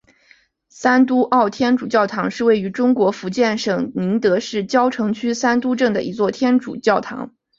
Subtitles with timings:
[0.67, 7.35] 三都澳天主教堂是位于中国福建省宁德市蕉城区三都镇的一座天主教堂。